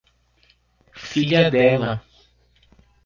Filha 0.95 1.51
dela 1.51 2.03